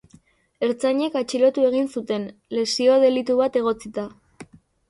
[0.67, 2.25] Ertzainek atxilotu egin zuten,
[2.61, 4.09] lesio-delitu bat egotzita.